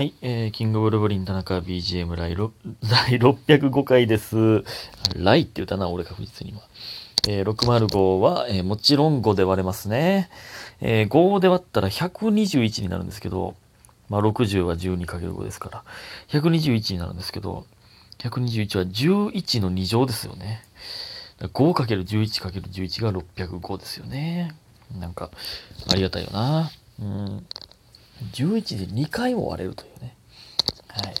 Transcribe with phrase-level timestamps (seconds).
[0.00, 2.34] はい、えー、キングブルブリン田中 BGM 来
[2.88, 4.64] 第605回です。
[5.14, 6.62] 来って言ったな、俺確実には。
[7.28, 10.30] えー、605は、えーもちろん5で割れますね。
[10.80, 13.56] えー、5で割ったら121になるんですけど、
[14.08, 15.84] まあ、60は 12×5 ですから、
[16.28, 17.66] 121になるんですけど、
[18.20, 20.64] 121は11の2乗ですよね。
[21.40, 24.54] 5×11×11 が605ですよね。
[24.98, 25.30] なんか、
[25.92, 26.70] ありがたいよな。
[27.00, 27.46] うん。
[28.32, 30.16] 11で2回も割れるというね。
[30.88, 31.14] はい。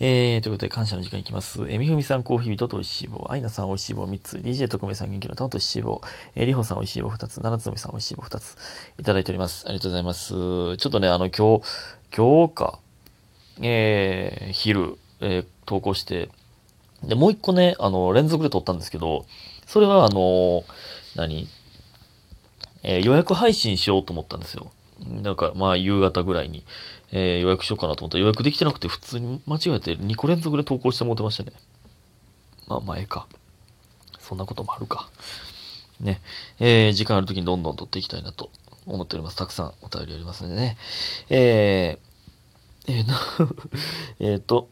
[0.00, 1.66] えー、ということで、感謝の時間いきます。
[1.68, 3.26] えみふみさん、コーヒー人とおいしい棒。
[3.28, 4.36] あいなさん、おいしい棒3つ。
[4.38, 6.00] DJ 特命さん、元気の玉とおいしい棒。
[6.36, 7.40] えー、りほさん、おいしい棒2つ。
[7.40, 8.56] 七つのみさん、おいしい棒2つ。
[8.98, 9.64] いただいております。
[9.66, 10.28] ありがとうございます。
[10.28, 11.64] ちょっとね、あの、今日、
[12.16, 12.78] 今日か、
[13.60, 16.30] えー、昼、えー投稿して、
[17.02, 19.26] で、もう一個ね、あの、連続で撮ったんですけど、
[19.66, 20.64] それは、あの、
[21.14, 21.46] 何？
[22.84, 24.70] えー予約配信しようと思ったんですよ。
[25.06, 26.64] なんか、まあ、夕方ぐらいに、
[27.12, 31.52] えー予約しようかなと思ったら予約できてなくて、普通に間違えて2個連続で投稿してもってましたね。
[32.66, 33.26] まあ、前か。
[34.18, 35.08] そんなこともあるか。
[36.00, 36.20] ね。
[36.58, 38.50] えー時間ある時にどんどん撮っていきたいなと
[38.86, 39.36] 思っております。
[39.36, 40.76] たくさんお便りありますのでね。
[41.30, 43.20] えー、えーな
[44.20, 44.68] えーと、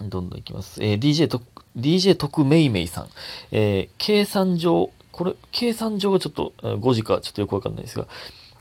[0.00, 0.82] どんどんいきます。
[0.82, 1.42] えー DJ と、
[1.76, 3.08] DJ 特めいめいさん。
[3.50, 8.06] えー計算上、これ、計算上がちょっと、5時かちょっとよくわかんないですが、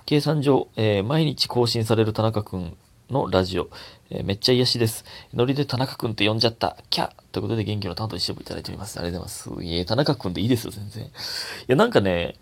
[0.06, 2.76] 計算上、えー毎日更新される田中くん
[3.10, 3.70] のラジオ、
[4.10, 5.06] えーめっちゃ癒しです。
[5.34, 6.78] ノリで田中くんって呼んじゃった。
[6.90, 9.00] キャということで元気の担当一緒いただいております。
[9.00, 9.64] ありがとうございます。
[9.64, 11.06] いえ、田中くんでいいですよ、全然。
[11.06, 11.10] い
[11.68, 12.36] や、なんかね、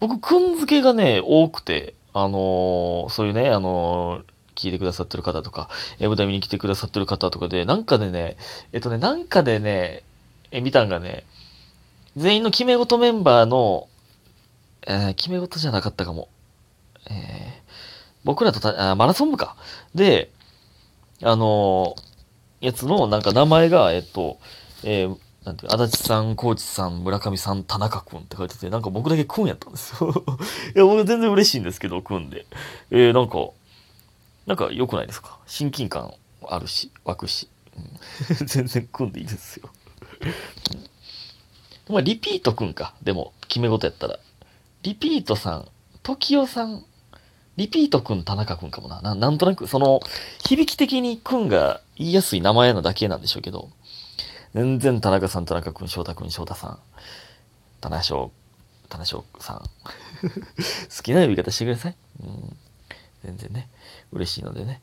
[0.00, 4.22] 僕、くん付けがね、多くて、あのーそういうね、あの
[4.54, 8.36] 聞いてくださってる方とか、えー、舞台見に来てくださってる方とかで、なんかでね、
[8.72, 10.04] えっとね、なんかでね、
[10.52, 11.24] え、見たんがね、
[12.16, 13.88] 全員の決め事メンバーの、
[14.86, 16.28] えー決め事じゃなかったかも。
[17.10, 17.64] えー
[18.24, 19.54] 僕らとたあ、マラソン部か。
[19.94, 20.30] で、
[21.22, 22.14] あのー
[22.66, 24.38] やつの、なんか名前が、えっと、
[24.82, 30.24] えーなんていう、足立さん、高知さん、村上さん、田中くんって書いてて、なんか僕だけくんやったんですよ。
[30.74, 32.46] いや、僕全然嬉しいんですけど、くんで。
[32.90, 33.50] えーなんか、
[34.46, 35.38] なんか良くないですか？
[35.46, 36.14] 親近感
[36.48, 37.48] あるし、湧くし。
[37.76, 38.00] うん
[38.46, 39.68] 全然くんでいいですよ。
[41.90, 42.94] まあ、リピートくんか。
[43.02, 44.18] でも、決め事やったら。
[44.82, 45.68] リピートさん、
[46.02, 46.84] 時代さん、
[47.56, 49.00] リピートくん、田中くんかもな。
[49.00, 50.00] ななんとなく、その、
[50.44, 53.70] 響き的にくんが言いやすい名前なだけなんでしょうけど、
[54.54, 56.78] 全然田中さん、田中くん、翔太くん、翔太さん、
[57.80, 58.32] 田中翔、
[58.88, 59.58] 田中翔さん。
[60.24, 61.96] 好きな呼び方してください。
[62.22, 62.56] うん、
[63.24, 63.68] 全然ね、
[64.12, 64.80] 嬉しいのでね。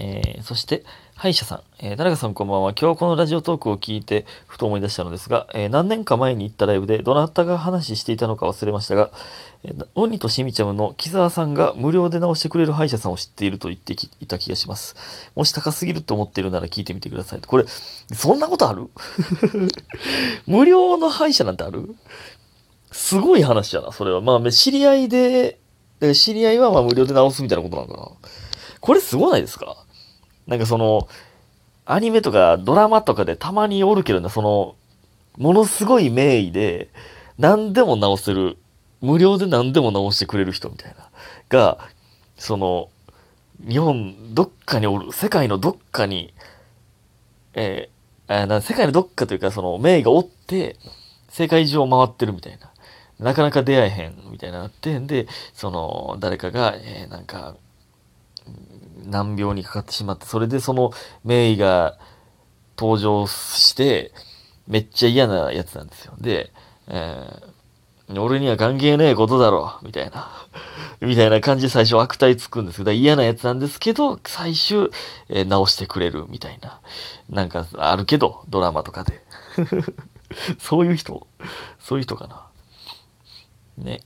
[0.00, 0.82] えーそして、
[1.14, 1.60] 歯医者さん。
[1.80, 2.72] えー、田中さんこんばんは。
[2.72, 9.10] 今日このラジオトークを聞いて、ふと思い出したのですが、えー何年か前に行ったライブで、どなたが話していたのか忘れましたが、
[9.62, 14.96] えー、としみちゃむの木沢さんが無料で直してくれる歯医者さんを知っていると言ってきいた気がします。
[15.36, 17.40] もし高すぎると思っているなら聞いてみてください。
[17.46, 17.64] これ、
[18.14, 18.88] そんなことある？
[20.48, 21.94] 無料の歯医者なんてある？
[22.92, 24.22] すごい話やな、それは。
[24.22, 25.58] まあ、知り合いで、
[26.14, 28.30] 知り合いはま無料で直すみたいなことなのかな。
[28.80, 29.76] これすごないですか？
[30.50, 31.08] なんかその、
[31.86, 34.74] アニメとかドラマとかでたまにおるけどね、その、
[35.38, 36.90] ものすごい名医で、
[37.38, 38.58] 何でも直せる、
[39.00, 41.08] 無料で何でも直してくれる人みたいな、
[41.48, 41.78] が、
[42.36, 42.88] その、
[43.66, 46.34] 日本どっかにおる、世界のどっかに、
[47.54, 48.00] えー
[48.32, 50.76] あな世界のどっかというか、その、名医がおって、
[51.28, 52.70] 世界中を回ってるみたいな。
[53.18, 57.56] なかなか出会えへんみたいななってんで、その、誰かが、えーなんか、
[59.04, 60.92] 難病にかかってしまって、それでその
[61.24, 61.98] 名医が
[62.78, 64.12] 登場して、
[64.66, 66.14] めっちゃ嫌なやつなんですよ。
[66.20, 66.52] で、
[66.88, 67.50] えー
[68.18, 70.28] 俺には関係ねえことだろ、みたいな。
[71.00, 74.90] みたいな感じで最初悪態つくんですけど、嫌なやつなんですけど、最終、
[75.28, 76.80] えー直してくれるみたいな。
[77.28, 79.24] なんかあるけど、ドラマとかで。
[80.58, 81.26] そういう人、
[81.78, 82.46] そういう人かな。
[83.78, 84.00] ね。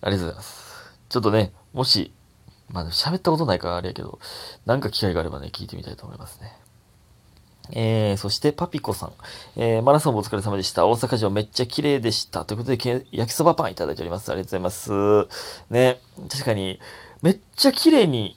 [0.00, 0.74] ありがとうございます。
[1.10, 2.12] ちょっとね、もし、
[2.74, 4.18] まあ喋ったことないからあれやけど、
[4.66, 6.52] なんか機会があればね、聞いてみたいと思いますね。
[7.72, 9.12] えー、そしてパピコさん。
[9.56, 10.86] えー、マラソンもお疲れ様でした。
[10.86, 12.44] 大阪城めっちゃ綺麗でした。
[12.44, 14.30] ということで、焼きそばパンいただいております。
[14.30, 15.28] ありがとうございます。
[15.70, 16.80] ね、確かに、
[17.22, 18.36] めっちゃ綺麗に、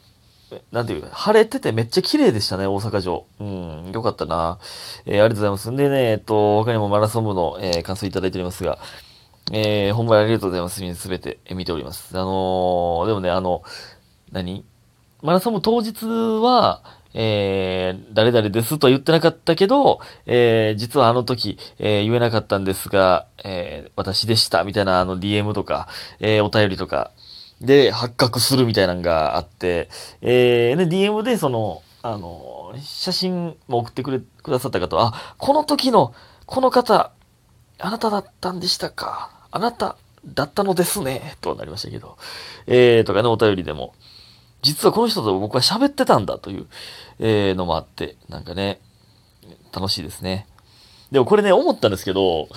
[0.71, 3.25] なんていうか、晴れててめっちゃ綺麗でしたね、大阪城。
[3.39, 4.59] うん、よかったな。
[5.06, 5.71] えー、ありがとうございます。
[5.71, 8.77] んでね、えっと、他にもマラソン部の、えー感想いただいておりますが、
[9.51, 10.95] えー、ほんまありがとうございます。
[10.95, 12.17] すべて見ております。
[12.17, 13.63] あのーでもね、あの、
[14.31, 14.65] 何？
[15.21, 16.83] マラソン部当日は、
[17.13, 25.88] えー、誰々ですとは言ってなかったけど、えー、実はあの時、えー言えなかったんですが、えー私でした、みたいなあの DM とか、
[26.19, 27.12] えーお便りとか、
[27.62, 29.89] で、発覚するみたいなのがあって、
[30.21, 36.13] えー、で、DM でその、あの、写真も送ってくれ、くださった方は、あ、この時の、
[36.45, 37.12] この方、
[37.79, 39.31] あなただったんでしたか。
[39.50, 41.35] あなただったのですね。
[41.41, 42.18] となりましたけど。
[42.68, 43.94] えー、とかね、お便りでも、
[44.62, 46.68] 実はこの人と僕は喋ってたんだという、
[47.19, 48.80] えー、のもあって、なんかね、
[49.74, 50.48] 楽しいですね。
[51.12, 52.50] でもこれね、思ったんですけど、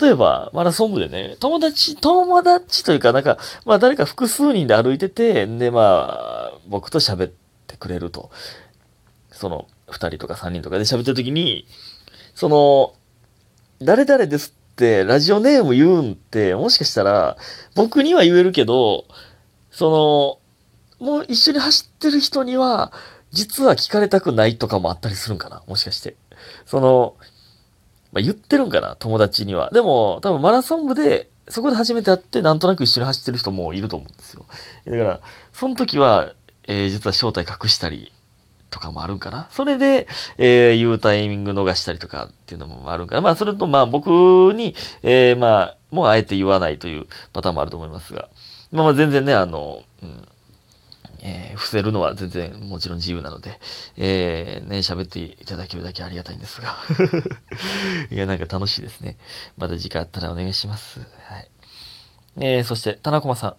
[0.00, 7.32] 例えば、マラソン部でね、友達、友達というか、なんか、まあ誰か複数人で歩いてて、で、まあ、僕と喋っ
[7.66, 8.30] てくれると。
[9.30, 11.66] その、二人とか三人とかで喋ってる時に、
[12.34, 12.94] その、
[13.80, 17.36] 誰々ですって、ラジオネーム言うんって、もしかしたら、
[17.74, 19.04] 僕には言えるけど、
[19.70, 20.41] その、
[21.02, 22.92] もう一緒に走ってる人には、
[23.32, 26.14] 実は聞かれたくないとかもあったりするんかなもしかして。
[26.64, 27.16] その、
[28.12, 29.70] まあ、言ってるんかな友達には。
[29.72, 34.46] でも、多分マラソン部で、そこで初めて会って、なんとなく一緒に走ってる人もいると思うんですよ。
[34.86, 35.20] だから、
[35.52, 36.34] その時は、
[36.68, 38.12] えー実は正体隠したり
[38.70, 40.06] とかもあるんかなそれで、
[40.38, 44.08] えー言うタイミング逃したりとかっていうのもあるんかなまあ、それと、まあ、僕
[44.54, 48.28] に、えーまあ、もうあえて言わないというパターンもあると思いますが。
[48.70, 50.28] まあ、ま、全然ね、あの、うん、
[51.22, 53.58] えー伏せるのは全然もちろん自由なので、
[53.96, 56.76] えーね、喋っていただけるだけありがたいんですが。
[58.10, 59.16] いや、なんか楽しいですね。
[59.56, 61.00] また次回あったらお願いします。
[61.00, 61.48] はい。
[62.40, 63.54] えーそして、田中さん。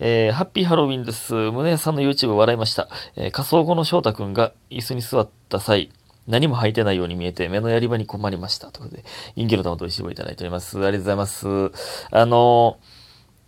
[0.00, 1.34] えーハッピーハロウィンです。
[1.34, 2.88] 宗谷さんの YouTube 笑いました。
[3.16, 5.92] えー仮装後の翔太くんが椅子に座った際、
[6.26, 8.72] 何も履いてないように見えて目のやり場に困りました。
[8.72, 9.04] ということで、
[9.36, 10.78] インゲル玉と石をいただいております。
[10.78, 11.46] ありがとうございます。
[12.10, 12.78] あの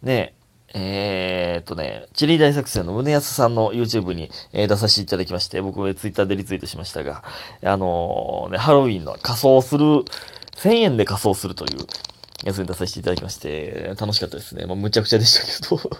[0.02, 7.22] ーねえーっとね、チリ大作戦の宗安さんの YouTube に、えー出させていただきまして、僕も Twitter でリツイートしましたが、
[7.62, 9.84] あのーね、ハロウィンの仮装する、
[10.56, 11.86] 1000円で仮装するという
[12.44, 14.66] やつに出させていただきまして、楽しかったですね。
[14.66, 15.90] まあ、むちゃくちゃでしたけど。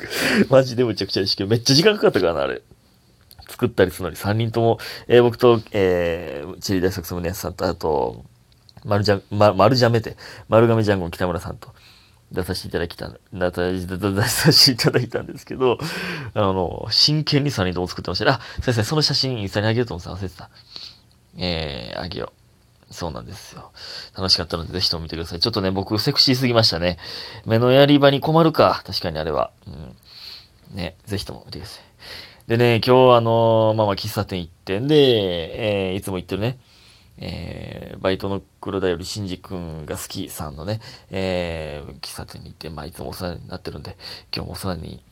[0.48, 2.62] マジでむちゃくちゃでしたけど、めっちゃ時間かかったからな、あれ。
[3.48, 4.78] 作ったりするのに3人とも、
[5.08, 8.24] えー僕と、えー、チリ大作戦の宗安さんと、あと、
[8.84, 10.16] 丸じゃ、ま、丸じゃめて、
[10.48, 11.68] 丸亀ジャンゴン北村さんと
[12.32, 15.78] 出させていただきた、出させていただいたんですけど、
[16.34, 18.30] あの、真剣に3人とも作ってました。
[18.30, 20.50] あ、先生、その写真インスタにあげようと思ってた忘れてた。
[21.38, 22.32] えー、あげよ
[22.90, 22.94] う。
[22.94, 23.72] そうなんですよ。
[24.16, 25.40] 楽しかったので、ぜひとも見てください。
[25.40, 26.98] ちょっとね、僕、セクシーすぎましたね。
[27.46, 28.82] 目のやり場に困るか。
[28.84, 29.50] 確かにあれは。
[29.66, 29.96] うん。
[30.76, 31.84] ね、ぜひとも見てください。
[32.50, 36.58] でね、今日あのまあまあ喫茶店行ってんで、えーいつも行ってるね、
[37.20, 40.80] えーバイトの黒田よりしんじくんが好きさんのね、
[41.10, 43.96] えー喫茶店に行って、まあいつもお世話になってるんで、
[44.34, 45.02] 今日もお世話に、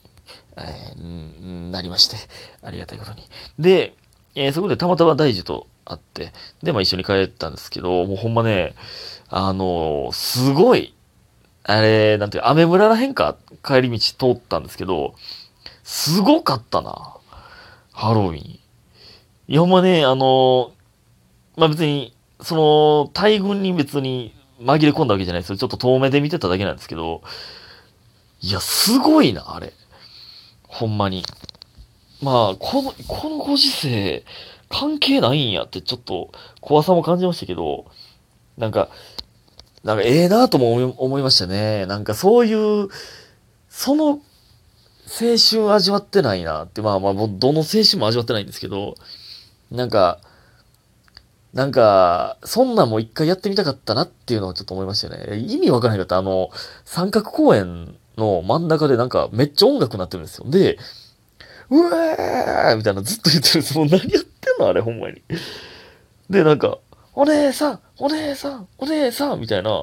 [0.56, 2.16] えーなりまして、
[2.62, 3.22] ありがたいことに。
[3.58, 3.94] で、
[4.34, 6.32] えーそこでたまたま大樹と会って、
[6.62, 8.74] で、まあ一緒に帰ったんですけど、もうほんまね、
[9.28, 10.94] あのすごい、
[11.64, 15.14] あれ、なんていうか、雨村らへんか帰り道通ったんですけど、
[15.84, 17.16] すごかったな。
[17.92, 18.38] ハロウィン。
[18.38, 18.60] い
[19.48, 20.72] や、ほんまね、あの
[21.58, 25.56] まあ、別に、その、大群に別に紛れ込んだわけじゃないですよ。
[25.56, 27.22] ちょっと遠目で見てただけなんですけど、
[28.40, 29.72] いや、すごいな、あれ。
[30.68, 31.24] ほんまに。
[32.22, 34.24] まあ、この、このご時世、
[34.68, 37.86] 関係ないんやってちょっと怖さも感じましたけど、
[38.56, 38.88] なんか、
[39.82, 41.86] なんかええなとも思い思いましたね。
[41.86, 42.88] なんかそういう、
[43.68, 44.20] その
[45.08, 48.94] 青春味わってないなって、まあまあ、どの青春も味わってないんですけど、
[49.70, 50.20] なんか、
[51.58, 55.38] なんか、そんなんも一回やってみたかったなっていうのをちょっと思いましたよね。
[55.38, 56.16] 意味わからなかった。
[56.16, 56.50] あの、
[56.84, 60.48] 三角公園の真ん中でなんかめっちゃ音楽なってるんですよ。
[60.48, 60.78] で、
[61.68, 63.76] うわーみたいなずっと言ってるんです。
[63.76, 65.20] もう何やってんのあれ、ほんまに。
[66.30, 66.78] で、なんか、
[67.14, 69.82] お姉さんお姉さんお姉さんみたいな、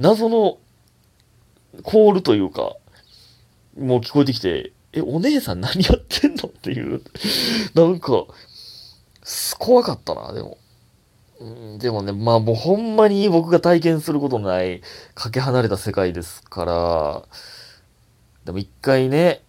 [0.00, 0.58] 謎の
[1.84, 2.74] コールというか、
[3.78, 6.48] もう聞こえてきて、え、お姉さん何やってんの？
[6.48, 7.00] っていう。
[7.74, 8.24] なんか、
[9.60, 10.58] 怖かったな、でも。
[11.78, 14.82] でもね、まあもうほんまに僕が体験することのない、
[15.14, 17.22] かけ離れた世界ですから、
[18.44, 19.42] でも一回ね、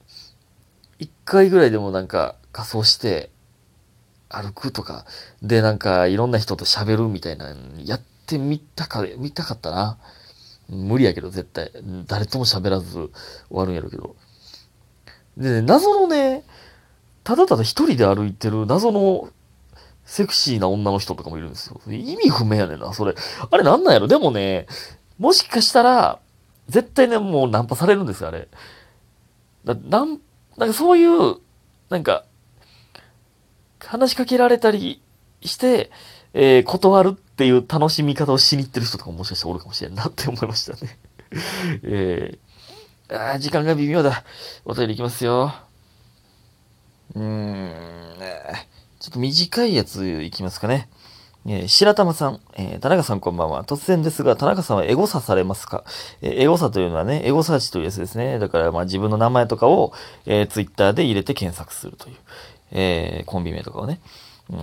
[0.99, 3.29] 一回ぐらいでもなんか仮装して
[4.29, 5.05] 歩くとか、
[5.41, 9.97] でなんかいろんな人と喋るみたいなやってみたか、見たかったな。
[10.69, 11.71] 無理やけど絶対。
[12.07, 13.11] 誰とも喋らず終
[13.49, 14.15] わるんやろうけど。
[15.37, 16.43] でね、謎のね、
[17.23, 19.29] ただただ一人で歩いてる謎の
[20.05, 21.79] セクシーな女の人とかもいるんですよ。
[21.87, 23.15] 意味不明やねんな、それ。
[23.49, 24.07] あれなんなんやろ？
[24.07, 24.67] でもね、
[25.17, 26.19] もしかしたら、
[26.67, 28.47] 絶対ね、もうナンパされるんですよ、あれ。
[29.65, 30.19] だなん、
[30.57, 31.37] なんかそういう、
[31.89, 32.25] なんか、
[33.79, 35.01] 話しかけられたり
[35.41, 35.91] して、
[36.33, 40.99] えー断るっていう楽しみ方をしに行ってる人とかももしかしたらおるかもしれんなって思いましたね。
[41.83, 44.23] えーあ時間が微妙だ。
[44.65, 45.53] お便りいきますよ。
[47.13, 48.17] うーん、
[49.03, 50.87] ちょっと短いやついきますかね。
[51.45, 53.65] えー白玉さん、えー田中さんこんばんは。
[53.65, 55.83] 突然ですが、田中さんはエゴサされますか、
[56.21, 58.39] えーエゴサというのはね、エゴサーチというやつですね。
[58.39, 59.91] だから、まあ自分の名前とかを、
[60.25, 62.15] えー、ツイッターで入れて検索するという、
[62.71, 63.99] えーコンビ名とかをね。
[64.49, 64.59] うん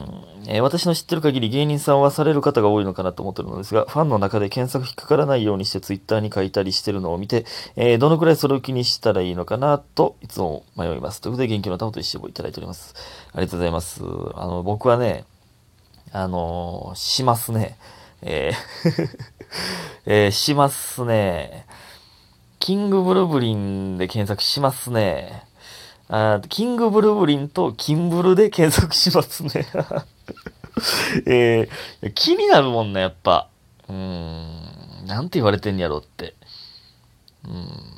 [0.47, 7.47] えー私の知ってる限り芸人さんはされる方が多いのかなと思ってるのですが、ファンの中で検索引っかからないようにしてツイッターに書いたりしてるのを見て、
[7.77, 11.21] えーどのくらいそれを気にしたらいいのかなといつも迷います。
[11.21, 12.95] ということで元気の玉と一緒をいただいております。
[13.33, 14.03] ありがとうございます。
[14.35, 15.25] あの、僕はね、
[16.13, 17.77] あのーしますね。
[18.23, 18.53] え
[20.07, 21.67] えーしますね。
[22.59, 25.45] キングブルブリンで検索しますね。
[26.13, 29.65] あキングブルブリンとキンブルで検索しますね。
[31.27, 33.49] えー気になるもんね、やっぱ。
[33.89, 36.35] うん、なんて言われてんやろって。
[37.45, 37.53] うん、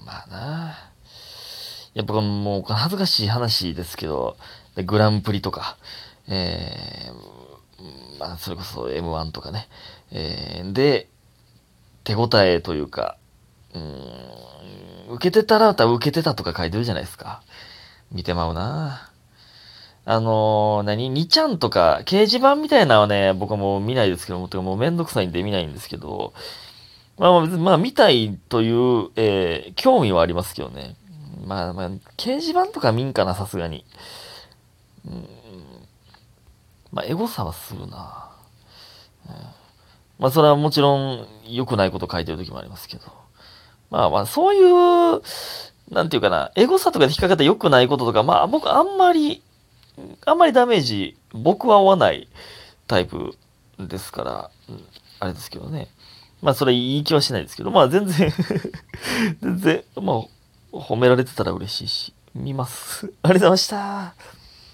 [0.05, 0.79] まあな。
[1.95, 4.37] やっぱこのもう恥ずかしい話ですけど、
[4.77, 5.79] でグランプリとか、
[6.29, 9.69] えー、まあそれこそ M1 とかね、
[10.11, 11.09] えーで、
[12.05, 13.17] 手応えというか、
[13.75, 17.43] うん、受けてたら、受けてたとか書いてるじゃないですか。
[18.13, 19.09] 見てまうな
[20.05, 26.33] あのー、何 ?2 ちゃんとか、掲示板みたいなのはね、僕はもう見ないですけども、てかもうめんどくさいんで見ないんですけど、
[27.19, 30.97] まあ別に、まあ見たいという、えー興味はありますけどね。
[31.47, 33.85] まあまあ、掲示板とか見んかな、さすがに。
[35.07, 35.27] うん、
[36.93, 38.31] まあ、エゴサはするな、
[39.29, 39.35] うん
[40.19, 43.03] まあ、それはもちろん、良くないこと書いてる時もありますけど。
[43.91, 45.23] まあまあ、そういう、
[45.93, 49.43] なんていうかな、エゴサとかで引っかかった良くないこととか、まあ僕あんまり、
[50.25, 52.29] あんまりダメージ、僕は負わない
[52.87, 53.35] タイプ
[53.79, 54.85] ですから、うん
[55.21, 55.87] あれですけどね。
[56.41, 58.33] まあそれ言い気はしないですけど、まあ全然
[59.41, 60.27] 全然、まあ
[60.73, 63.07] 褒められてたら嬉しいし、見ます。
[63.07, 64.42] ありがとうございました。